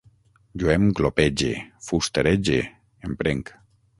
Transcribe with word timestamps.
Jo 0.61 0.71
em 0.75 0.87
glopege, 0.99 1.51
fusterege, 1.89 2.57
emprenc 3.09 3.53